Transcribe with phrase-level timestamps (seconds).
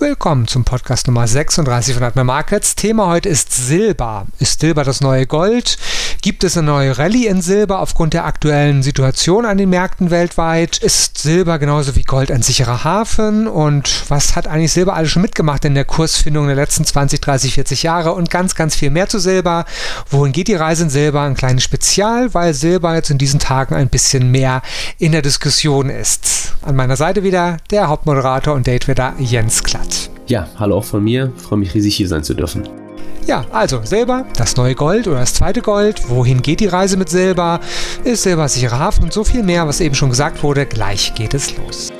[0.00, 2.74] Willkommen zum Podcast Nummer 36 von Atme Markets.
[2.74, 4.26] Thema heute ist Silber.
[4.38, 5.76] Ist Silber das neue Gold?
[6.22, 10.76] Gibt es eine neue Rallye in Silber aufgrund der aktuellen Situation an den Märkten weltweit?
[10.76, 13.48] Ist Silber genauso wie Gold ein sicherer Hafen?
[13.48, 17.54] Und was hat eigentlich Silber alles schon mitgemacht in der Kursfindung der letzten 20, 30,
[17.54, 18.12] 40 Jahre?
[18.12, 19.64] Und ganz, ganz viel mehr zu Silber.
[20.10, 21.22] Wohin geht die Reise in Silber?
[21.22, 24.60] Ein kleines Spezial, weil Silber jetzt in diesen Tagen ein bisschen mehr
[24.98, 26.54] in der Diskussion ist.
[26.60, 30.10] An meiner Seite wieder der Hauptmoderator und Datewetter Jens Klatt.
[30.26, 31.32] Ja, hallo auch von mir.
[31.36, 32.79] Freue mich riesig hier sein zu dürfen.
[33.26, 36.08] Ja, also Silber, das neue Gold oder das zweite Gold.
[36.08, 37.60] Wohin geht die Reise mit Silber?
[38.02, 40.66] Ist Silber sicherer Hafen und so viel mehr, was eben schon gesagt wurde.
[40.66, 41.90] Gleich geht es los.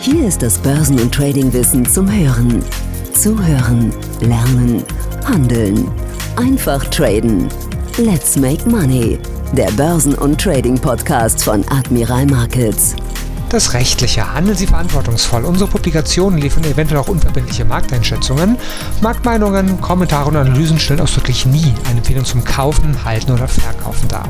[0.00, 2.64] Hier ist das Börsen- und Tradingwissen zum Hören.
[3.14, 4.82] Zuhören, lernen,
[5.24, 5.88] handeln.
[6.34, 7.48] Einfach traden.
[7.98, 9.18] Let's make money.
[9.52, 12.96] Der Börsen- und Trading-Podcast von Admiral Markets.
[13.52, 14.32] Das Rechtliche.
[14.32, 15.44] Handeln Sie verantwortungsvoll.
[15.44, 18.56] Unsere Publikationen liefern eventuell auch unverbindliche Markteinschätzungen.
[19.02, 24.26] Marktmeinungen, Kommentare und Analysen stellen ausdrücklich nie eine Empfehlung zum Kaufen, Halten oder Verkaufen dar.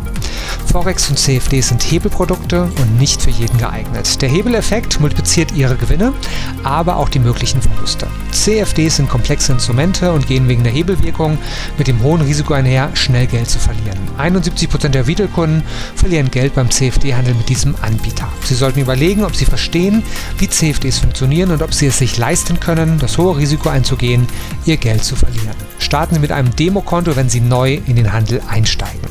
[0.73, 4.23] Forex und CFDs sind Hebelprodukte und nicht für jeden geeignet.
[4.23, 6.15] Der Hebeleffekt multipliziert Ihre Gewinne,
[6.65, 8.07] aber auch die möglichen Verluste.
[8.31, 11.37] CFDs sind komplexe Instrumente und gehen wegen der Hebelwirkung
[11.77, 13.99] mit dem hohen Risiko einher, schnell Geld zu verlieren.
[14.17, 15.63] 71% der Retail-Kunden
[15.95, 18.29] verlieren Geld beim CFD-Handel mit diesem Anbieter.
[18.43, 20.03] Sie sollten überlegen, ob sie verstehen,
[20.39, 24.27] wie CFDs funktionieren und ob sie es sich leisten können, das hohe Risiko einzugehen,
[24.65, 25.55] ihr Geld zu verlieren.
[25.79, 29.02] Starten Sie mit einem Demokonto, wenn Sie neu in den Handel einsteigen.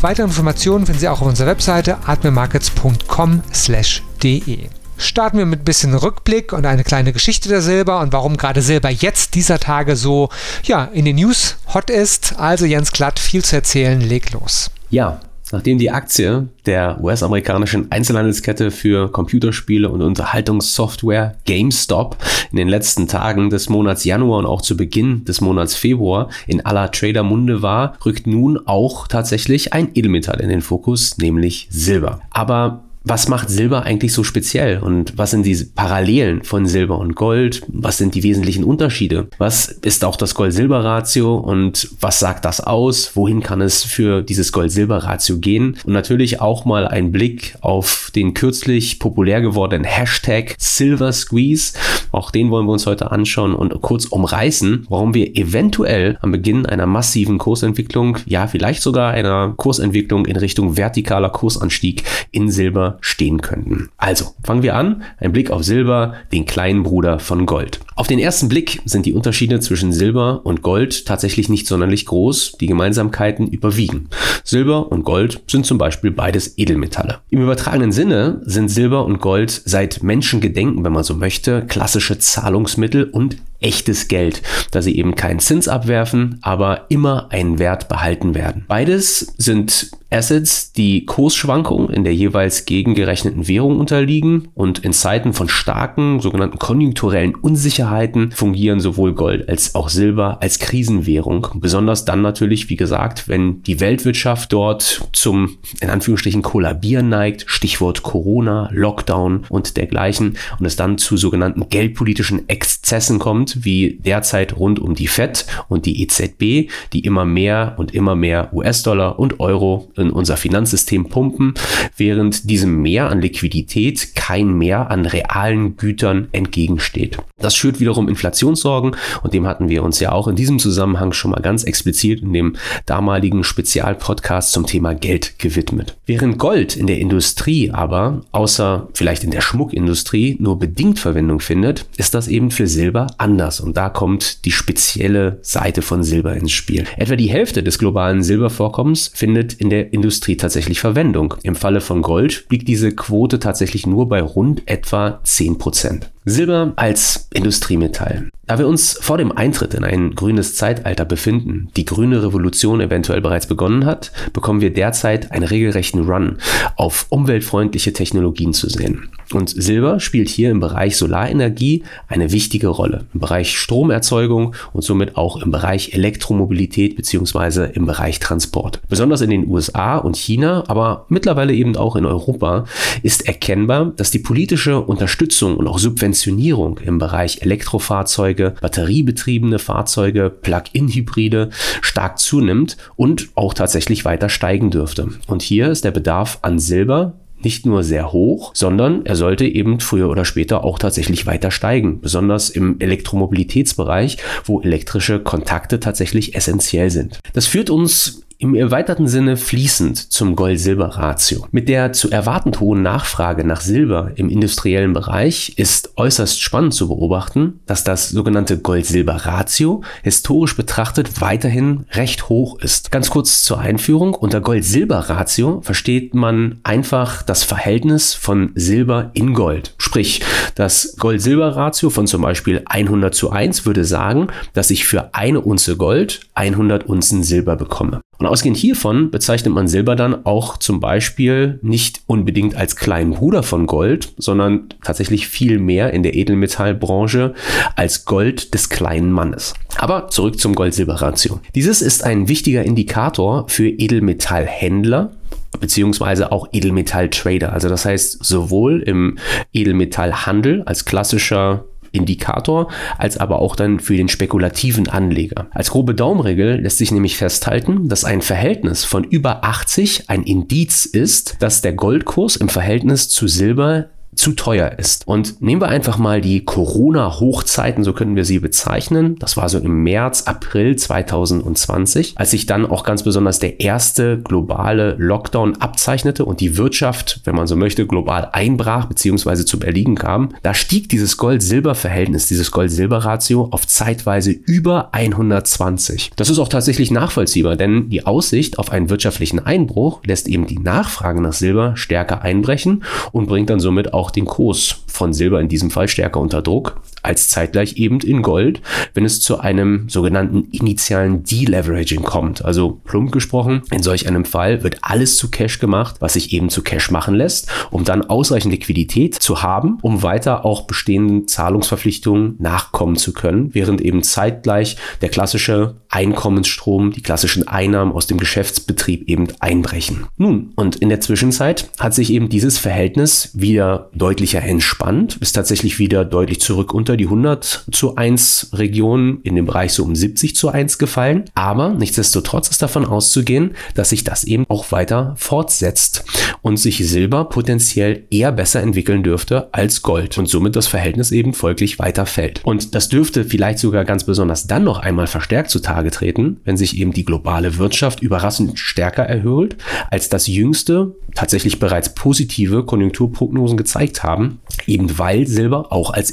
[0.00, 4.68] Weitere Informationen finden Sie auch auf unserer Webseite atmemarkets.com/de.
[4.98, 8.62] Starten wir mit ein bisschen Rückblick und eine kleine Geschichte der Silber und warum gerade
[8.62, 10.28] Silber jetzt dieser Tage so
[10.64, 12.38] ja, in den News hot ist.
[12.38, 14.70] Also Jens Glatt, viel zu erzählen, leg los.
[14.90, 15.18] Ja,
[15.52, 22.16] Nachdem die Aktie der US-amerikanischen Einzelhandelskette für Computerspiele und Unterhaltungssoftware GameStop
[22.50, 26.64] in den letzten Tagen des Monats Januar und auch zu Beginn des Monats Februar in
[26.66, 32.20] aller Trader-Munde war, rückt nun auch tatsächlich ein Edelmetall in den Fokus, nämlich Silber.
[32.30, 37.14] Aber was macht Silber eigentlich so speziell und was sind die Parallelen von Silber und
[37.14, 37.62] Gold?
[37.68, 39.28] Was sind die wesentlichen Unterschiede?
[39.38, 43.12] Was ist auch das Gold-Silber-Ratio und was sagt das aus?
[43.14, 45.76] Wohin kann es für dieses Gold-Silber-Ratio gehen?
[45.84, 51.74] Und natürlich auch mal ein Blick auf den kürzlich populär gewordenen Hashtag Silver Squeeze.
[52.10, 56.66] Auch den wollen wir uns heute anschauen und kurz umreißen, warum wir eventuell am Beginn
[56.66, 62.02] einer massiven Kursentwicklung, ja vielleicht sogar einer Kursentwicklung in Richtung vertikaler Kursanstieg
[62.32, 63.88] in Silber stehen könnten.
[63.96, 65.02] Also, fangen wir an.
[65.18, 67.80] Ein Blick auf Silber, den kleinen Bruder von Gold.
[67.94, 72.56] Auf den ersten Blick sind die Unterschiede zwischen Silber und Gold tatsächlich nicht sonderlich groß.
[72.60, 74.08] Die Gemeinsamkeiten überwiegen.
[74.44, 77.18] Silber und Gold sind zum Beispiel beides Edelmetalle.
[77.30, 83.04] Im übertragenen Sinne sind Silber und Gold seit Menschengedenken, wenn man so möchte, klassische Zahlungsmittel
[83.04, 88.64] und echtes Geld, da sie eben keinen Zins abwerfen, aber immer einen Wert behalten werden.
[88.68, 95.48] Beides sind Assets, die Kursschwankungen in der jeweils gegengerechneten Währung unterliegen und in Zeiten von
[95.48, 101.48] starken sogenannten konjunkturellen Unsicherheiten fungieren sowohl Gold als auch Silber als Krisenwährung.
[101.56, 108.02] Besonders dann natürlich, wie gesagt, wenn die Weltwirtschaft dort zum in Anführungsstrichen Kollabieren neigt, Stichwort
[108.02, 114.78] Corona, Lockdown und dergleichen und es dann zu sogenannten geldpolitischen Exzessen kommt, wie derzeit rund
[114.78, 119.90] um die Fed und die EZB, die immer mehr und immer mehr US-Dollar und Euro
[119.96, 121.54] in unser Finanzsystem pumpen,
[121.96, 127.18] während diesem Mehr an Liquidität kein Mehr an realen Gütern entgegensteht.
[127.38, 131.30] Das schürt wiederum Inflationssorgen und dem hatten wir uns ja auch in diesem Zusammenhang schon
[131.30, 132.56] mal ganz explizit in dem
[132.86, 135.96] damaligen Spezialpodcast zum Thema Geld gewidmet.
[136.06, 141.86] Während Gold in der Industrie aber, außer vielleicht in der Schmuckindustrie, nur bedingt Verwendung findet,
[141.96, 146.52] ist das eben für Silber anders und da kommt die spezielle Seite von Silber ins
[146.52, 146.84] Spiel.
[146.96, 151.34] Etwa die Hälfte des globalen Silbervorkommens findet in der Industrie tatsächlich Verwendung.
[151.42, 156.10] Im Falle von Gold liegt diese Quote tatsächlich nur bei rund etwa 10 Prozent.
[156.28, 158.30] Silber als Industriemetall.
[158.48, 163.20] Da wir uns vor dem Eintritt in ein grünes Zeitalter befinden, die grüne Revolution eventuell
[163.20, 166.38] bereits begonnen hat, bekommen wir derzeit einen regelrechten Run
[166.76, 169.08] auf umweltfreundliche Technologien zu sehen.
[169.32, 175.16] Und Silber spielt hier im Bereich Solarenergie eine wichtige Rolle, im Bereich Stromerzeugung und somit
[175.16, 178.80] auch im Bereich Elektromobilität beziehungsweise im Bereich Transport.
[178.88, 182.66] Besonders in den USA und China, aber mittlerweile eben auch in Europa
[183.02, 185.80] ist erkennbar, dass die politische Unterstützung und auch
[186.16, 191.50] Subventionierung im Bereich Elektrofahrzeuge Fahrzeuge, batteriebetriebene Fahrzeuge, Plug-in-Hybride
[191.82, 195.08] stark zunimmt und auch tatsächlich weiter steigen dürfte.
[195.26, 199.78] Und hier ist der Bedarf an Silber nicht nur sehr hoch, sondern er sollte eben
[199.80, 206.90] früher oder später auch tatsächlich weiter steigen, besonders im Elektromobilitätsbereich, wo elektrische Kontakte tatsächlich essentiell
[206.90, 207.20] sind.
[207.34, 211.46] Das führt uns im erweiterten Sinne fließend zum Gold-Silber-Ratio.
[211.52, 216.88] Mit der zu erwartend hohen Nachfrage nach Silber im industriellen Bereich ist äußerst spannend zu
[216.88, 222.90] beobachten, dass das sogenannte Gold-Silber-Ratio historisch betrachtet weiterhin recht hoch ist.
[222.90, 224.14] Ganz kurz zur Einführung.
[224.14, 229.74] Unter Gold-Silber-Ratio versteht man einfach das Verhältnis von Silber in Gold.
[229.78, 230.20] Sprich,
[230.54, 235.76] das Gold-Silber-Ratio von zum Beispiel 100 zu 1 würde sagen, dass ich für eine Unze
[235.76, 238.00] Gold 100 Unzen Silber bekomme.
[238.18, 243.42] Und ausgehend hiervon bezeichnet man Silber dann auch zum Beispiel nicht unbedingt als kleinen Bruder
[243.42, 247.34] von Gold, sondern tatsächlich viel mehr in der Edelmetallbranche
[247.74, 249.54] als Gold des kleinen Mannes.
[249.78, 251.40] Aber zurück zum Gold-Silber-Ratio.
[251.54, 255.12] Dieses ist ein wichtiger Indikator für Edelmetallhändler,
[255.60, 257.52] beziehungsweise auch Edelmetalltrader.
[257.52, 259.18] Also das heißt sowohl im
[259.52, 261.64] Edelmetallhandel als klassischer
[261.96, 265.48] Indikator, als aber auch dann für den spekulativen Anleger.
[265.50, 270.84] Als grobe Daumenregel lässt sich nämlich festhalten, dass ein Verhältnis von über 80 ein Indiz
[270.84, 273.86] ist, dass der Goldkurs im Verhältnis zu Silber
[274.16, 275.06] zu teuer ist.
[275.06, 279.16] Und nehmen wir einfach mal die Corona-Hochzeiten, so können wir sie bezeichnen.
[279.18, 284.18] Das war so im März, April 2020, als sich dann auch ganz besonders der erste
[284.18, 289.44] globale Lockdown abzeichnete und die Wirtschaft, wenn man so möchte, global einbrach bzw.
[289.44, 290.30] zum Erliegen kam.
[290.42, 296.12] Da stieg dieses Gold-Silber-Verhältnis, dieses Gold-Silber-Ratio auf zeitweise über 120.
[296.16, 300.58] Das ist auch tatsächlich nachvollziehbar, denn die Aussicht auf einen wirtschaftlichen Einbruch lässt eben die
[300.58, 305.40] Nachfrage nach Silber stärker einbrechen und bringt dann somit auch auch den Kurs von Silber
[305.40, 308.60] in diesem Fall stärker unter Druck als zeitgleich eben in Gold,
[308.94, 312.44] wenn es zu einem sogenannten initialen Deleveraging kommt.
[312.44, 316.50] Also plump gesprochen, in solch einem Fall wird alles zu Cash gemacht, was sich eben
[316.50, 322.36] zu Cash machen lässt, um dann ausreichend Liquidität zu haben, um weiter auch bestehenden Zahlungsverpflichtungen
[322.38, 329.08] nachkommen zu können, während eben zeitgleich der klassische Einkommensstrom, die klassischen Einnahmen aus dem Geschäftsbetrieb
[329.08, 330.06] eben einbrechen.
[330.16, 335.78] Nun, und in der Zwischenzeit hat sich eben dieses Verhältnis wieder deutlicher entspannt, ist tatsächlich
[335.78, 340.36] wieder deutlich zurück unter die 100 zu 1 Region in dem Bereich so um 70
[340.36, 341.24] zu 1 gefallen.
[341.34, 346.04] Aber nichtsdestotrotz ist davon auszugehen, dass sich das eben auch weiter fortsetzt
[346.42, 351.32] und sich Silber potenziell eher besser entwickeln dürfte als Gold und somit das Verhältnis eben
[351.32, 352.44] folglich weiter fällt.
[352.44, 356.78] Und das dürfte vielleicht sogar ganz besonders dann noch einmal verstärkt zutage treten, wenn sich
[356.78, 359.56] eben die globale Wirtschaft überraschend stärker erhöht,
[359.90, 366.10] als das jüngste tatsächlich bereits positive Konjunkturprognosen gezeigt haben, eben weil Silber auch als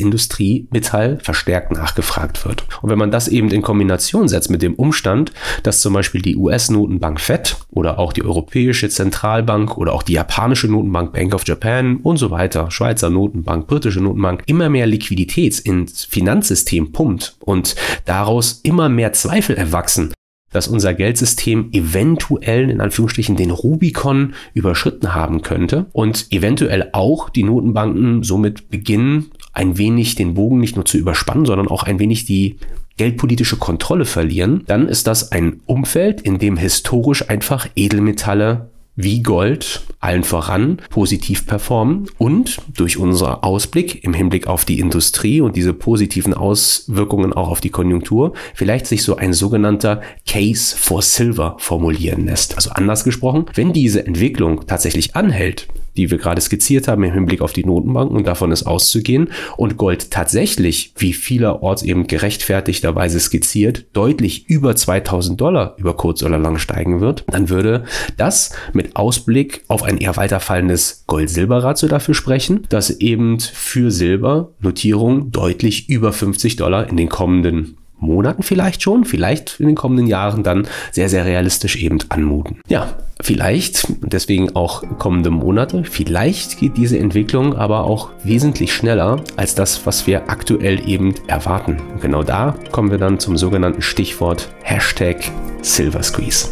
[0.71, 2.65] Industriemetall verstärkt nachgefragt wird.
[2.81, 5.31] Und wenn man das eben in Kombination setzt mit dem Umstand,
[5.63, 10.67] dass zum Beispiel die US-Notenbank Fed oder auch die Europäische Zentralbank oder auch die japanische
[10.67, 16.05] Notenbank Bank of Japan und so weiter, Schweizer Notenbank, britische Notenbank, immer mehr Liquidität ins
[16.05, 17.75] Finanzsystem pumpt und
[18.05, 20.13] daraus immer mehr Zweifel erwachsen,
[20.51, 27.43] dass unser Geldsystem eventuell in Anführungsstrichen den Rubikon überschritten haben könnte und eventuell auch die
[27.43, 32.25] Notenbanken somit beginnen, ein wenig den Bogen nicht nur zu überspannen, sondern auch ein wenig
[32.25, 32.57] die
[32.97, 39.81] geldpolitische Kontrolle verlieren, dann ist das ein Umfeld, in dem historisch einfach Edelmetalle wie Gold
[39.99, 45.73] allen voran positiv performen und durch unseren Ausblick im Hinblick auf die Industrie und diese
[45.73, 52.25] positiven Auswirkungen auch auf die Konjunktur vielleicht sich so ein sogenannter Case for Silver formulieren
[52.25, 52.55] lässt.
[52.55, 57.41] Also anders gesprochen, wenn diese Entwicklung tatsächlich anhält, die wir gerade skizziert haben im Hinblick
[57.41, 59.29] auf die Notenbanken und davon ist auszugehen.
[59.57, 66.37] Und Gold tatsächlich, wie vielerorts eben gerechtfertigterweise skizziert, deutlich über 2000 Dollar über kurz oder
[66.37, 67.83] lang steigen wird, dann würde
[68.17, 75.31] das mit Ausblick auf ein eher weiterfallendes Gold-Silber-Ratio dafür sprechen, dass eben für Silber Notierungen
[75.31, 80.43] deutlich über 50 Dollar in den kommenden Monaten vielleicht schon, vielleicht in den kommenden Jahren
[80.43, 82.59] dann sehr, sehr realistisch eben anmuten.
[82.67, 82.87] Ja,
[83.21, 89.85] vielleicht, deswegen auch kommende Monate, vielleicht geht diese Entwicklung aber auch wesentlich schneller als das,
[89.85, 91.79] was wir aktuell eben erwarten.
[91.93, 95.31] Und genau da kommen wir dann zum sogenannten Stichwort Hashtag
[95.61, 96.49] Silver Squeeze.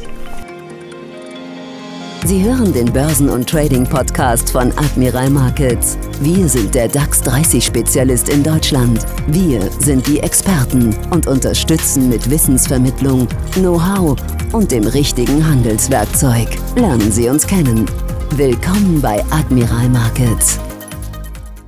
[2.24, 5.98] Sie hören den Börsen- und Trading-Podcast von Admiral Markets.
[6.22, 9.04] Wir sind der DAX 30-Spezialist in Deutschland.
[9.28, 14.16] Wir sind die Experten und unterstützen mit Wissensvermittlung, Know-how
[14.54, 16.48] und dem richtigen Handelswerkzeug.
[16.76, 17.90] Lernen Sie uns kennen.
[18.36, 20.60] Willkommen bei Admiral Markets.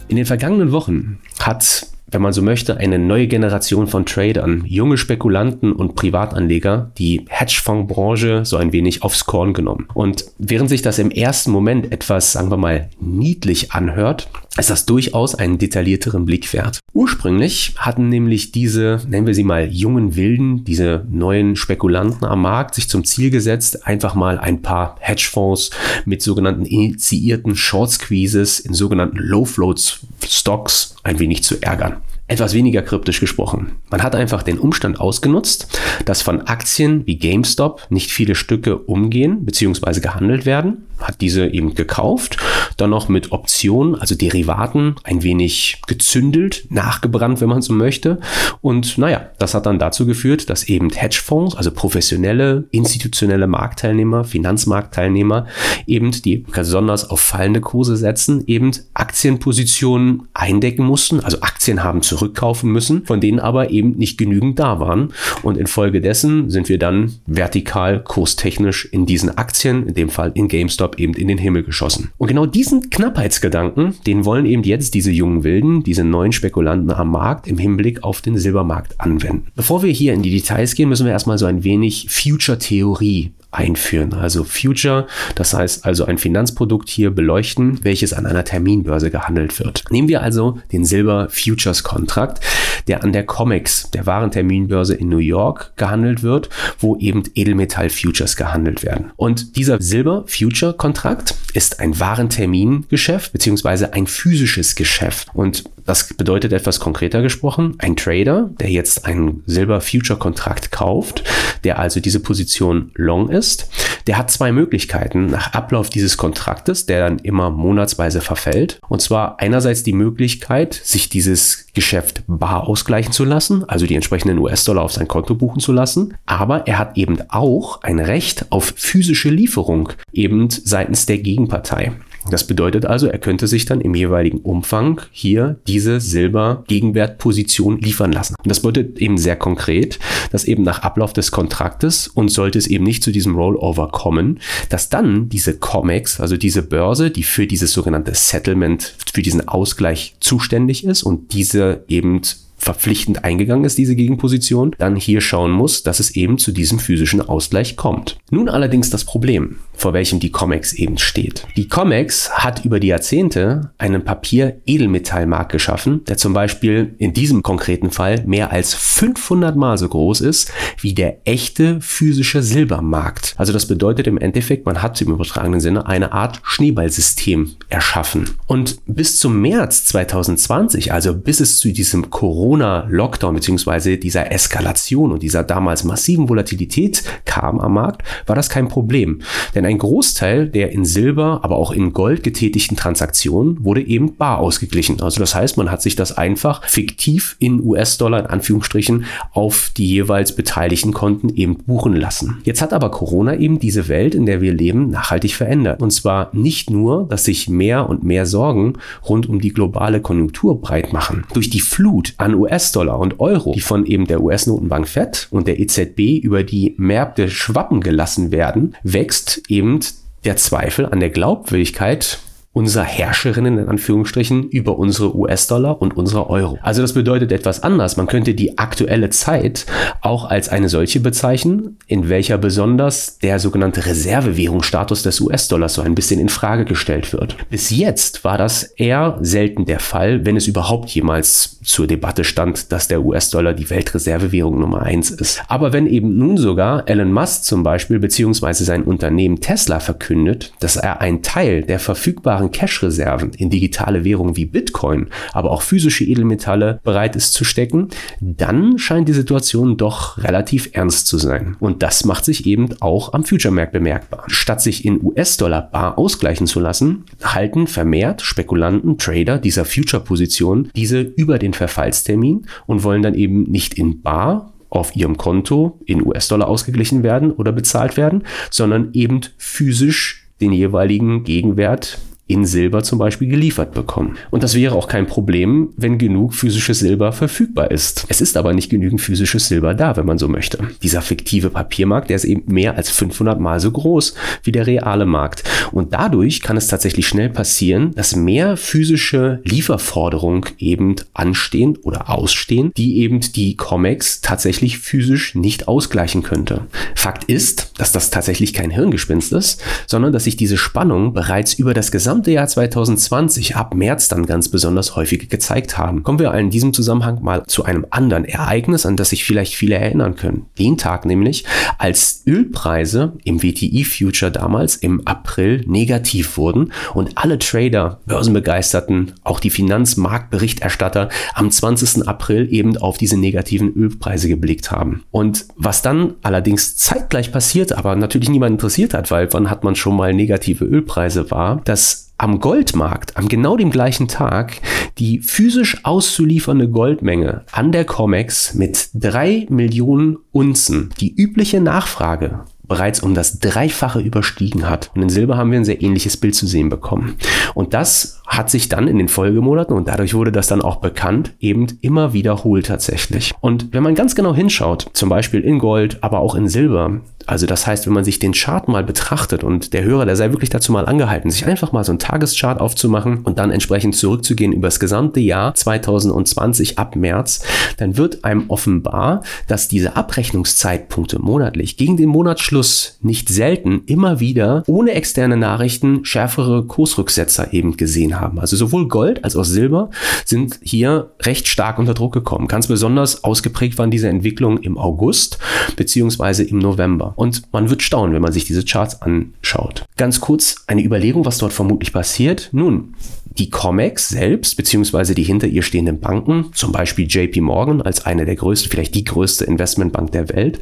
[0.08, 4.98] In den vergangenen Wochen hat wenn man so möchte, eine neue Generation von Tradern, junge
[4.98, 9.88] Spekulanten und Privatanleger, die Hedgefondsbranche so ein wenig aufs Korn genommen.
[9.94, 14.86] Und während sich das im ersten Moment etwas, sagen wir mal, niedlich anhört, ist das
[14.86, 16.80] durchaus einen detaillierteren Blick wert.
[16.94, 22.76] Ursprünglich hatten nämlich diese, nennen wir sie mal jungen Wilden, diese neuen Spekulanten am Markt
[22.76, 25.72] sich zum Ziel gesetzt, einfach mal ein paar Hedgefonds
[26.06, 32.54] mit sogenannten initiierten Short Squeezes in sogenannten Low Floats Stocks ein wenig zu ärgern etwas
[32.54, 33.74] weniger kryptisch gesprochen.
[33.90, 39.46] Man hat einfach den Umstand ausgenutzt, dass von Aktien wie GameStop nicht viele Stücke umgehen
[39.46, 40.00] bzw.
[40.00, 42.38] gehandelt werden, hat diese eben gekauft,
[42.78, 48.20] dann noch mit Optionen, also Derivaten, ein wenig gezündelt, nachgebrannt, wenn man so möchte.
[48.62, 55.48] Und naja, das hat dann dazu geführt, dass eben Hedgefonds, also professionelle, institutionelle Marktteilnehmer, Finanzmarktteilnehmer,
[55.86, 62.24] eben die besonders auf fallende Kurse setzen, eben Aktienpositionen eindecken mussten, also Aktien haben zurück
[62.24, 65.14] zurückkaufen müssen, von denen aber eben nicht genügend da waren.
[65.42, 70.93] Und infolgedessen sind wir dann vertikal kurstechnisch in diesen Aktien, in dem Fall in GameStop,
[71.00, 72.12] eben in den Himmel geschossen.
[72.18, 77.12] Und genau diesen Knappheitsgedanken, den wollen eben jetzt diese jungen Wilden, diese neuen Spekulanten am
[77.12, 79.48] Markt im Hinblick auf den Silbermarkt anwenden.
[79.56, 84.14] Bevor wir hier in die Details gehen, müssen wir erstmal so ein wenig Future-Theorie einführen.
[84.14, 89.84] Also Future, das heißt also ein Finanzprodukt hier beleuchten, welches an einer Terminbörse gehandelt wird.
[89.90, 92.44] Nehmen wir also den Silber Futures Kontrakt,
[92.88, 98.36] der an der COMEX, der Warenterminbörse in New York gehandelt wird, wo eben Edelmetall Futures
[98.36, 99.12] gehandelt werden.
[99.16, 105.28] Und dieser Silber Future Kontrakt ist ein Warentermingeschäft beziehungsweise ein physisches Geschäft.
[105.34, 111.24] Und das bedeutet etwas konkreter gesprochen, ein Trader, der jetzt einen Silber Future Kontrakt kauft,
[111.64, 113.70] der also diese Position long ist,
[114.08, 118.80] der hat zwei Möglichkeiten nach Ablauf dieses Kontraktes, der dann immer monatsweise verfällt.
[118.88, 124.40] Und zwar einerseits die Möglichkeit, sich dieses Geschäft bar ausgleichen zu lassen, also die entsprechenden
[124.40, 126.16] US-Dollar auf sein Konto buchen zu lassen.
[126.26, 131.94] Aber er hat eben auch ein Recht auf physische Lieferung, eben seitens der Gegenpartei.
[132.30, 138.36] Das bedeutet also, er könnte sich dann im jeweiligen Umfang hier diese Silber-Gegenwertposition liefern lassen.
[138.42, 140.00] Und das bedeutet eben sehr konkret,
[140.32, 144.40] dass eben nach Ablauf des Kontraktes und sollte es eben nicht zu diesem Rollover kommen,
[144.70, 150.16] dass dann diese COMEX, also diese Börse, die für dieses sogenannte Settlement, für diesen Ausgleich
[150.20, 152.22] zuständig ist und diese eben
[152.64, 157.22] verpflichtend eingegangen ist, diese Gegenposition, dann hier schauen muss, dass es eben zu diesem physischen
[157.22, 158.18] Ausgleich kommt.
[158.32, 161.46] Nun allerdings das Problem vor welchem die COMEX eben steht.
[161.58, 167.92] Die COMEX hat über die Jahrzehnte einen Papier-Edelmetallmarkt geschaffen, der zum Beispiel in diesem konkreten
[167.92, 173.34] Fall mehr als 500 Mal so groß ist wie der echte physische Silbermarkt.
[173.38, 178.30] Also das bedeutet im Endeffekt, man hat im übertragenen Sinne eine Art Schneeballsystem erschaffen.
[178.48, 182.10] Und bis zum März 2020, also bis es zu diesem
[182.54, 183.98] Corona-Lockdown bzw.
[183.98, 189.22] dieser Eskalation und dieser damals massiven Volatilität kam am Markt, war das kein Problem.
[189.56, 194.18] Denn denn ein Großteil der in Silber, aber auch in Gold getätigten Transaktionen wurde eben
[194.18, 195.02] bar ausgeglichen.
[195.02, 199.88] Also das heißt, man hat sich das einfach fiktiv in US-Dollar in Anführungsstrichen auf die
[199.88, 202.42] jeweils beteiligten Konten eben buchen lassen.
[202.44, 205.82] Jetzt hat aber Corona eben diese Welt, in der wir leben, nachhaltig verändert.
[205.82, 208.74] Und zwar nicht nur, dass sich mehr und mehr Sorgen
[209.08, 211.24] rund um die globale Konjunktur breit machen.
[211.34, 215.60] Durch die Flut an US-Dollar und Euro, die von eben der US-Notenbank Fed und der
[215.60, 219.80] EZB über die Märkte schwappen gelassen werden, wächst eben
[220.24, 222.20] der Zweifel an der Glaubwürdigkeit
[222.54, 226.60] unserer Herrscherinnen in Anführungsstrichen über unsere US-Dollar und unsere Euro.
[226.62, 227.98] Also das bedeutet etwas anders.
[227.98, 229.66] Man könnte die aktuelle Zeit
[230.02, 235.96] auch als eine solche bezeichnen, in welcher besonders der sogenannte Reservewährungsstatus des US-Dollars so ein
[235.96, 237.36] bisschen in Frage gestellt wird.
[237.50, 242.72] Bis jetzt war das eher selten der Fall, wenn es überhaupt jemals zur Debatte stand,
[242.72, 245.42] dass der US-Dollar die Weltreservewährung Nummer eins ist.
[245.48, 250.76] Aber wenn eben nun sogar Elon Musk zum Beispiel beziehungsweise sein Unternehmen Tesla verkündet, dass
[250.76, 256.04] er einen Teil der verfügbaren verfügbaren Cash-Reserven in digitale Währungen wie Bitcoin, aber auch physische
[256.04, 261.56] Edelmetalle bereit ist zu stecken, dann scheint die Situation doch relativ ernst zu sein.
[261.60, 264.24] Und das macht sich eben auch am Future-Markt bemerkbar.
[264.28, 271.02] Statt sich in US-Dollar bar ausgleichen zu lassen, halten vermehrt Spekulanten, Trader dieser Future-Position diese
[271.02, 276.48] über den Verfallstermin und wollen dann eben nicht in bar auf ihrem Konto in US-Dollar
[276.48, 283.28] ausgeglichen werden oder bezahlt werden, sondern eben physisch den jeweiligen Gegenwert in Silber zum Beispiel
[283.28, 284.18] geliefert bekommen.
[284.32, 288.06] Und das wäre auch kein Problem, wenn genug physisches Silber verfügbar ist.
[288.08, 290.60] Es ist aber nicht genügend physisches Silber da, wenn man so möchte.
[290.82, 295.06] Dieser fiktive Papiermarkt, der ist eben mehr als 500 mal so groß wie der reale
[295.06, 295.44] Markt.
[295.72, 302.72] Und dadurch kann es tatsächlich schnell passieren, dass mehr physische Lieferforderungen eben anstehen oder ausstehen,
[302.78, 306.68] die eben die COMEX tatsächlich physisch nicht ausgleichen könnte.
[306.96, 311.74] Fakt ist, dass das tatsächlich kein Hirngespinst ist, sondern dass sich diese Spannung bereits über
[311.74, 316.04] das gesamte gesamte Jahr 2020, ab März dann ganz besonders häufig gezeigt haben.
[316.04, 319.78] Kommen wir in diesem Zusammenhang mal zu einem anderen Ereignis, an das sich vielleicht viele
[319.78, 320.46] erinnern können.
[320.60, 321.44] Den Tag nämlich,
[321.80, 329.50] als Ölpreise im WTI-Future damals im April negativ wurden und alle Trader, Börsenbegeisterten, auch die
[329.50, 332.08] Finanzmarktberichterstatter am 20.
[332.08, 335.04] April eben auf diese negativen Ölpreise geblickt haben.
[335.10, 339.74] Und was dann allerdings zeitgleich passiert, aber natürlich niemand interessiert hat, weil wann hat man
[339.74, 344.54] schon mal negative Ölpreise war, dass am Goldmarkt am genau dem gleichen Tag
[344.98, 353.02] die physisch auszuliefernde Goldmenge an der COMEX mit drei Millionen Unzen die übliche Nachfrage bereits
[353.02, 354.90] um das Dreifache überstiegen hat.
[354.96, 357.16] Und in Silber haben wir ein sehr ähnliches Bild zu sehen bekommen.
[357.54, 361.34] Und das hat sich dann in den Folgemonaten, und dadurch wurde das dann auch bekannt,
[361.40, 363.34] eben immer wiederholt tatsächlich.
[363.42, 367.46] Und wenn man ganz genau hinschaut, zum Beispiel in Gold, aber auch in Silber, also
[367.46, 370.50] das heißt, wenn man sich den Chart mal betrachtet und der Hörer, der sei wirklich
[370.50, 374.68] dazu mal angehalten, sich einfach mal so einen Tageschart aufzumachen und dann entsprechend zurückzugehen über
[374.68, 377.44] das gesamte Jahr 2020 ab März,
[377.78, 384.64] dann wird einem offenbar, dass diese Abrechnungszeitpunkte monatlich gegen den Monatsschluss nicht selten immer wieder
[384.68, 388.40] ohne externe Nachrichten schärfere Kursrücksetzer eben gesehen haben.
[388.40, 389.90] Also sowohl Gold als auch Silber
[390.26, 392.48] sind hier recht stark unter Druck gekommen.
[392.48, 395.38] Ganz besonders ausgeprägt waren diese Entwicklungen im August
[395.76, 397.13] beziehungsweise im November.
[397.16, 399.86] Und man wird staunen, wenn man sich diese Charts anschaut.
[399.98, 402.50] Ganz kurz eine Überlegung, was dort vermutlich passiert.
[402.52, 402.96] Nun,
[403.38, 408.26] die COMEX selbst, beziehungsweise die hinter ihr stehenden Banken, zum Beispiel JP Morgan als eine
[408.26, 410.60] der größten, vielleicht die größte Investmentbank der Welt,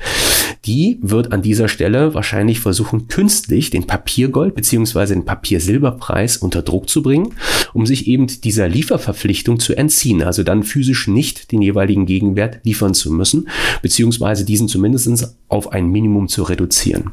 [0.66, 6.90] die wird an dieser Stelle wahrscheinlich versuchen, künstlich den Papiergold beziehungsweise den Papiersilberpreis unter Druck
[6.90, 7.34] zu bringen,
[7.74, 12.94] um sich eben dieser Lieferverpflichtung zu entziehen, also dann physisch nicht den jeweiligen Gegenwert liefern
[12.94, 13.50] zu müssen,
[13.82, 17.12] beziehungsweise diesen zumindest auf ein Minimum zu reduzieren.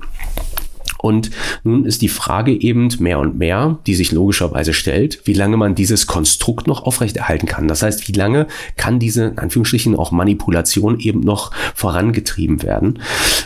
[0.99, 1.31] Und
[1.63, 5.75] nun ist die Frage eben mehr und mehr, die sich logischerweise stellt, wie lange man
[5.75, 7.69] dieses Konstrukt noch aufrechterhalten kann.
[7.69, 12.99] Das heißt, wie lange kann diese, in Anführungsstrichen, auch Manipulation eben noch vorangetrieben werden.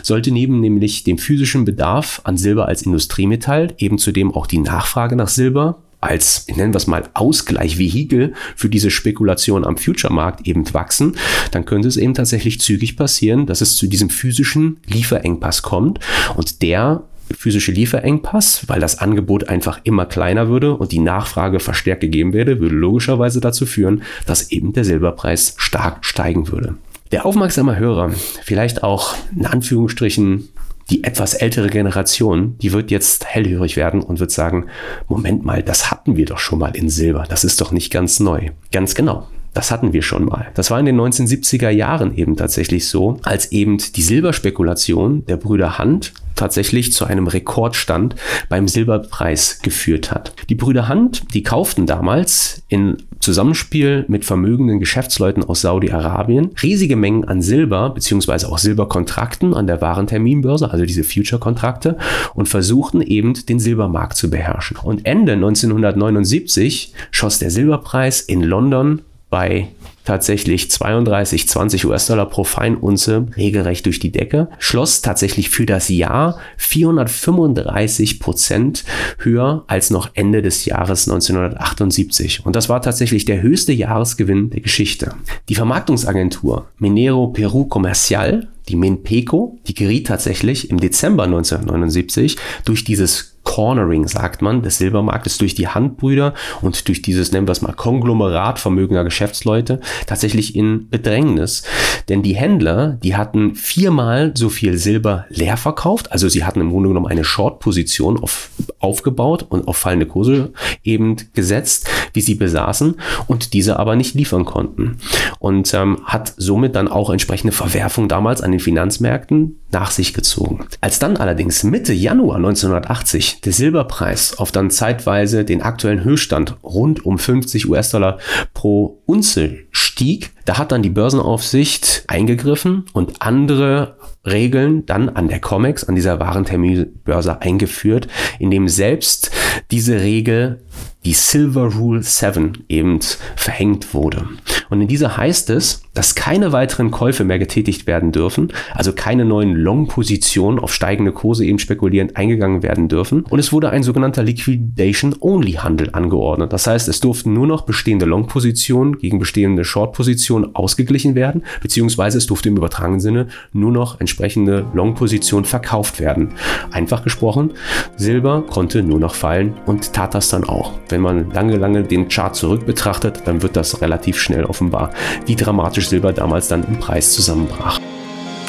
[0.03, 5.17] Sollte neben nämlich dem physischen Bedarf an Silber als Industriemetall eben zudem auch die Nachfrage
[5.17, 10.75] nach Silber als, nennen wir es mal, Ausgleich, Vehikel für diese Spekulation am Future-Markt eben
[10.75, 11.17] wachsen,
[11.53, 16.01] dann könnte es eben tatsächlich zügig passieren, dass es zu diesem physischen Lieferengpass kommt
[16.37, 22.01] und der physische Lieferengpass, weil das Angebot einfach immer kleiner würde und die Nachfrage verstärkt
[22.01, 26.77] gegeben werde, würde logischerweise dazu führen, dass eben der Silberpreis stark steigen würde.
[27.12, 28.11] Der aufmerksame Hörer,
[28.42, 30.49] vielleicht auch in Anführungsstrichen
[30.90, 34.66] die etwas ältere Generation, die wird jetzt hellhörig werden und wird sagen,
[35.09, 38.21] Moment mal, das hatten wir doch schon mal in Silber, das ist doch nicht ganz
[38.21, 38.51] neu.
[38.73, 39.27] Ganz genau.
[39.55, 40.49] Das hatten wir schon mal.
[40.55, 45.79] Das war in den 1970er Jahren eben tatsächlich so, als eben die Silberspekulation der Brüder
[45.79, 48.16] Hand tatsächlich zu einem Rekordstand
[48.49, 50.35] beim Silberpreis geführt hat.
[50.49, 57.25] Die Brüder Hand, die kauften damals in Zusammenspiel mit vermögenden Geschäftsleuten aus Saudi-Arabien riesige Mengen
[57.25, 58.47] an Silber bzw.
[58.47, 61.97] auch Silberkontrakten an der Warenterminbörse, also diese Future-Kontrakte,
[62.35, 64.77] und versuchten eben den Silbermarkt zu beherrschen.
[64.83, 69.68] Und Ende 1979 schoss der Silberpreis in London bei
[70.05, 76.38] tatsächlich 32, 20 US-Dollar pro Feinunze regelrecht durch die Decke, schloss tatsächlich für das Jahr
[76.57, 78.85] 435 Prozent
[79.19, 82.45] höher als noch Ende des Jahres 1978.
[82.45, 85.15] Und das war tatsächlich der höchste Jahresgewinn der Geschichte.
[85.49, 93.32] Die Vermarktungsagentur Minero Peru Comercial die Minpeco, die geriet tatsächlich im Dezember 1979 durch dieses
[93.45, 97.73] Cornering, sagt man, des Silbermarktes durch die Handbrüder und durch dieses, nennen wir es mal,
[97.73, 101.63] Konglomerat vermögender Geschäftsleute tatsächlich in Bedrängnis.
[102.09, 106.71] Denn die Händler, die hatten viermal so viel Silber leer verkauft, also sie hatten im
[106.71, 110.53] Grunde genommen eine Short-Position auf, aufgebaut und auf fallende Kurse
[110.85, 114.99] eben gesetzt, wie sie besaßen und diese aber nicht liefern konnten.
[115.39, 120.67] Und ähm, hat somit dann auch entsprechende Verwerfung damals an den Finanzmärkten nach sich gezogen.
[120.81, 127.05] Als dann allerdings Mitte Januar 1980 der Silberpreis auf dann zeitweise den aktuellen Höchststand rund
[127.05, 128.18] um 50 US-Dollar
[128.55, 135.40] pro Unze stieg, da hat dann die Börsenaufsicht eingegriffen und andere Regeln dann an der
[135.40, 139.31] COMEX, an dieser Warenterminbörse eingeführt, indem selbst
[139.71, 140.62] diese Regel
[141.05, 143.01] die Silver Rule 7 eben
[143.37, 144.29] verhängt wurde.
[144.71, 149.25] Und in dieser heißt es, dass keine weiteren Käufe mehr getätigt werden dürfen, also keine
[149.25, 153.23] neuen Long-Positionen auf steigende Kurse eben spekulierend eingegangen werden dürfen.
[153.23, 156.53] Und es wurde ein sogenannter Liquidation-Only-Handel angeordnet.
[156.53, 162.27] Das heißt, es durften nur noch bestehende Long-Positionen gegen bestehende Short-Positionen ausgeglichen werden, beziehungsweise es
[162.27, 166.31] durfte im übertragenen Sinne nur noch entsprechende Long-Positionen verkauft werden.
[166.71, 167.53] Einfach gesprochen,
[167.97, 170.73] Silber konnte nur noch fallen und tat das dann auch.
[170.93, 174.91] Wenn man lange, lange den Chart zurück betrachtet, dann wird das relativ schnell offenbar,
[175.25, 177.81] wie dramatisch Silber damals dann im Preis zusammenbrach.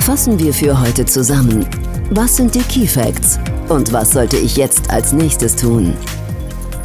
[0.02, 1.66] Fassen wir für heute zusammen.
[2.10, 3.40] Was sind die Key Facts?
[3.70, 5.94] Und was sollte ich jetzt als nächstes tun?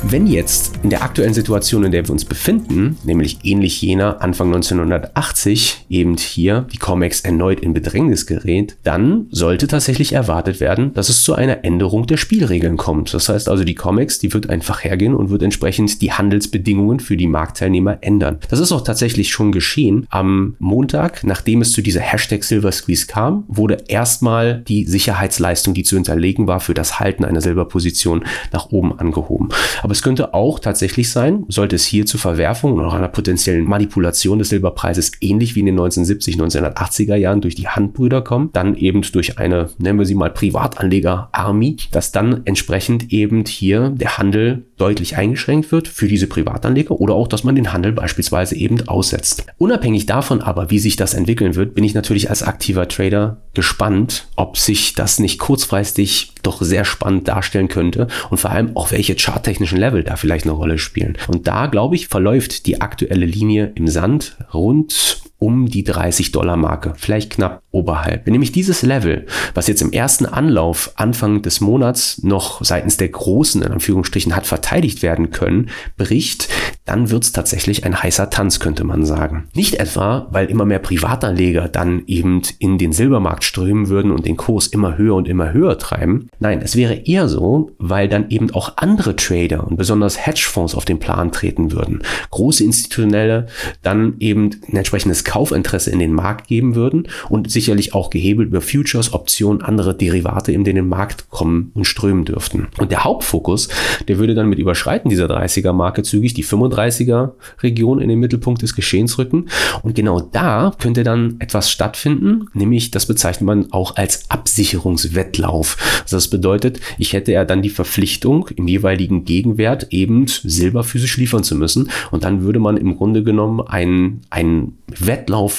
[0.05, 4.47] Wenn jetzt in der aktuellen Situation, in der wir uns befinden, nämlich ähnlich jener Anfang
[4.55, 11.09] 1980, eben hier die Comex erneut in Bedrängnis gerät, dann sollte tatsächlich erwartet werden, dass
[11.09, 13.13] es zu einer Änderung der Spielregeln kommt.
[13.13, 17.17] Das heißt also, die Comex, die wird einfach hergehen und wird entsprechend die Handelsbedingungen für
[17.17, 18.39] die Marktteilnehmer ändern.
[18.49, 20.07] Das ist auch tatsächlich schon geschehen.
[20.11, 25.83] Am Montag, nachdem es zu dieser Hashtag Silver Squeeze kam, wurde erstmal die Sicherheitsleistung, die
[25.83, 29.49] zu hinterlegen war für das Halten einer Silberposition, nach oben angehoben.
[29.83, 34.39] Aber es könnte auch tatsächlich sein, sollte es hier zu Verwerfungen oder einer potenziellen Manipulation
[34.39, 39.03] des Silberpreises ähnlich wie in den 1970, 1980er Jahren durch die Handbrüder kommen, dann eben
[39.03, 45.17] durch eine, nennen wir sie mal Privatanleger-Army, dass dann entsprechend eben hier der Handel deutlich
[45.17, 49.47] eingeschränkt wird für diese Privatanleger oder auch, dass man den Handel beispielsweise eben aussetzt.
[49.59, 54.29] Unabhängig davon aber, wie sich das entwickeln wird, bin ich natürlich als aktiver Trader gespannt,
[54.37, 59.17] ob sich das nicht kurzfristig doch sehr spannend darstellen könnte und vor allem auch welche
[59.17, 61.19] charttechnischen Level da vielleicht eine Rolle spielen.
[61.27, 66.57] Und da, glaube ich, verläuft die aktuelle Linie im Sand rund um die 30 Dollar
[66.57, 68.27] Marke, vielleicht knapp oberhalb.
[68.27, 73.09] Wenn nämlich dieses Level, was jetzt im ersten Anlauf Anfang des Monats noch seitens der
[73.09, 76.49] Großen in Anführungsstrichen hat verteidigt werden können, bricht,
[76.87, 79.49] dann wird es tatsächlich ein heißer Tanz, könnte man sagen.
[79.55, 84.37] Nicht etwa, weil immer mehr Privatanleger dann eben in den Silbermarkt strömen würden und den
[84.37, 86.29] Kurs immer höher und immer höher treiben.
[86.41, 90.85] Nein, es wäre eher so, weil dann eben auch andere Trader und besonders Hedgefonds auf
[90.85, 92.03] den Plan treten würden.
[92.31, 93.47] Große institutionelle
[93.83, 98.63] dann eben ein entsprechendes Kaufinteresse in den Markt geben würden und sicherlich auch gehebelt über
[98.63, 102.69] Futures, Optionen, andere Derivate in den Markt kommen und strömen dürften.
[102.79, 103.69] Und der Hauptfokus,
[104.09, 108.63] der würde dann mit Überschreiten dieser 30er Marke zügig die 35er Region in den Mittelpunkt
[108.63, 109.51] des Geschehens rücken.
[109.83, 115.77] Und genau da könnte dann etwas stattfinden, nämlich das bezeichnet man auch als Absicherungswettlauf.
[116.05, 121.19] Also das bedeutet, ich hätte ja dann die Verpflichtung, im jeweiligen Gegenwert eben Silber physisch
[121.19, 121.91] liefern zu müssen.
[122.11, 125.18] Und dann würde man im Grunde genommen einen, einen Wettlauf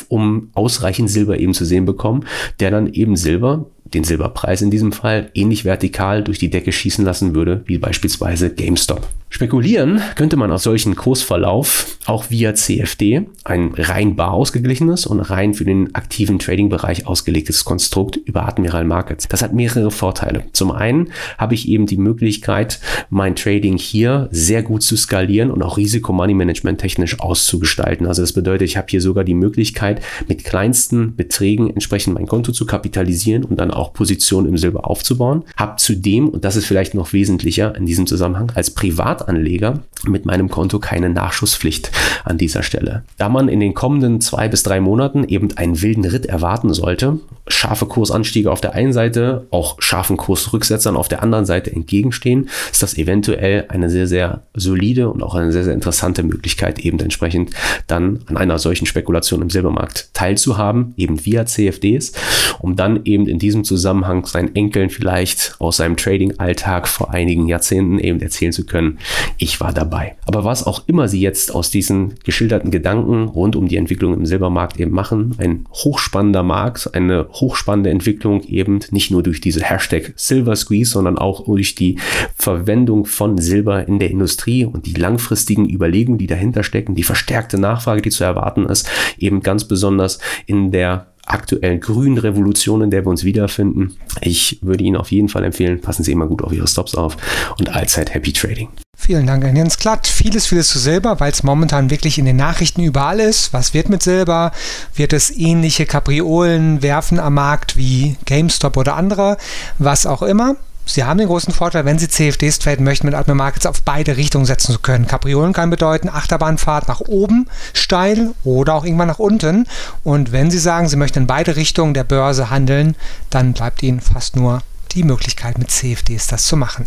[0.10, 2.26] um ausreichend Silber eben zu sehen bekommen,
[2.60, 7.04] der dann eben Silber den Silberpreis in diesem Fall ähnlich vertikal durch die Decke schießen
[7.04, 9.08] lassen würde, wie beispielsweise GameStop.
[9.32, 15.54] Spekulieren könnte man auf solchen Kursverlauf auch via CFD, ein rein bar ausgeglichenes und rein
[15.54, 19.28] für den aktiven Trading-Bereich ausgelegtes Konstrukt über Admiral Markets.
[19.28, 20.46] Das hat mehrere Vorteile.
[20.54, 22.80] Zum einen habe ich eben die Möglichkeit,
[23.12, 28.08] mein Trading hier sehr gut zu skalieren und auch Risiko-Money-Management technisch auszugestalten.
[28.08, 32.52] Also das bedeutet, ich habe hier sogar die Möglichkeit, mit kleinsten Beträgen entsprechend mein Konto
[32.52, 35.44] zu kapitalisieren und dann auch Positionen im Silber aufzubauen.
[35.56, 38.72] Habe zudem, und das ist vielleicht noch wesentlicher in diesem Zusammenhang, als
[39.20, 41.92] Privatanleger mit meinem Konto keine Nachschusspflicht
[42.24, 43.04] an dieser Stelle.
[43.18, 47.20] Da man in den kommenden zwei bis drei Monaten eben einen wilden Ritt erwarten sollte,
[47.48, 52.82] scharfe Kursanstiege auf der einen Seite, auch scharfen Kursrücksetzern auf der anderen Seite entgegenstehen, ist
[52.82, 57.52] das eventuell eine sehr, sehr solide und auch eine sehr, sehr interessante Möglichkeit, eben entsprechend
[57.88, 62.14] dann an einer solchen Spekulation im Silbermarkt teilzuhaben, eben via CFDs,
[62.60, 68.00] um dann eben in diesem Zusammenhang seinen Enkeln vielleicht aus seinem Trading-Alltag vor einigen Jahrzehnten
[68.00, 69.00] eben erzählen zu können,
[69.38, 70.16] ich war dabei.
[70.26, 74.26] Aber was auch immer sie jetzt aus diesen geschilderten Gedanken rund um die Entwicklung im
[74.26, 80.14] Silbermarkt eben machen, ein hochspannender Markt, eine hochspannende Entwicklung eben nicht nur durch diese Hashtag
[80.16, 81.98] Silver Squeeze, sondern auch durch die
[82.36, 87.60] Verwendung von Silber in der Industrie und die langfristigen Überlegungen, die dahinter stecken, die verstärkte
[87.60, 93.06] Nachfrage, die zu erwarten ist, eben ganz besonders in der aktuellen grünen Revolution, in der
[93.06, 93.96] wir uns wiederfinden.
[94.22, 97.18] Ich würde Ihnen auf jeden Fall empfehlen, passen Sie immer gut auf Ihre Stops auf
[97.60, 98.70] und allzeit Happy Trading.
[99.10, 100.06] Vielen Dank an Jens Klatt.
[100.06, 103.54] Vieles, vieles zu Silber, weil es momentan wirklich in den Nachrichten überall ist.
[103.54, 104.52] Was wird mit Silber?
[104.94, 109.38] Wird es ähnliche Kapriolen werfen am Markt wie GameStop oder andere?
[109.80, 110.58] Was auch immer.
[110.86, 114.16] Sie haben den großen Vorteil, wenn Sie CFDs traden möchten, mit Admiral Markets auf beide
[114.16, 115.08] Richtungen setzen zu können.
[115.08, 119.66] Kapriolen kann bedeuten Achterbahnfahrt nach oben steil oder auch irgendwann nach unten.
[120.04, 122.96] Und wenn Sie sagen, Sie möchten in beide Richtungen der Börse handeln,
[123.32, 124.62] dann bleibt Ihnen fast nur
[124.94, 126.86] die Möglichkeit mit CFDs das zu machen.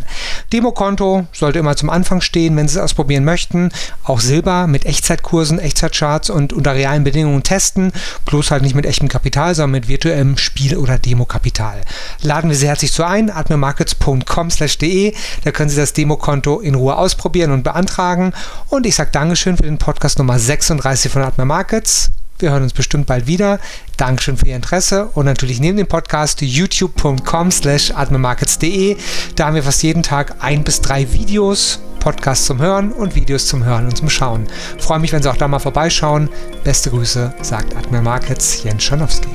[0.52, 3.70] Demokonto sollte immer zum Anfang stehen, wenn Sie es ausprobieren möchten.
[4.04, 7.92] Auch Silber mit Echtzeitkursen, Echtzeitcharts und unter realen Bedingungen testen.
[8.24, 11.80] Bloß halt nicht mit echtem Kapital, sondern mit virtuellem Spiel- oder Demokapital.
[12.22, 15.14] Laden wir Sie herzlich zu ein, admirmarkets.com/de.
[15.44, 18.32] Da können Sie das Demokonto in Ruhe ausprobieren und beantragen.
[18.68, 22.10] Und ich sage Dankeschön für den Podcast Nummer 36 von Admir Markets.
[22.42, 23.60] Wir hören uns bestimmt bald wieder.
[23.96, 28.96] Dankeschön für Ihr Interesse und natürlich neben dem Podcast youtube.com slash admirmarkets.de.
[29.36, 33.46] Da haben wir fast jeden Tag ein bis drei Videos, Podcasts zum Hören und Videos
[33.46, 34.48] zum Hören und zum Schauen.
[34.78, 36.28] Freue mich, wenn Sie auch da mal vorbeischauen.
[36.64, 39.28] Beste Grüße, sagt Admir Markets Jens Schanowski.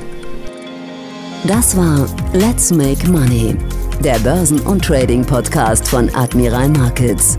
[1.44, 3.56] Das war Let's Make Money,
[4.04, 7.38] der Börsen- und Trading-Podcast von Admiral Markets.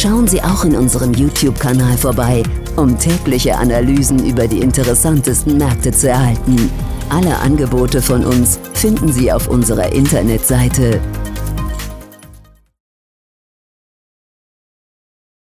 [0.00, 2.44] Schauen Sie auch in unserem YouTube-Kanal vorbei,
[2.76, 6.70] um tägliche Analysen über die interessantesten Märkte zu erhalten.
[7.08, 11.00] Alle Angebote von uns finden Sie auf unserer Internetseite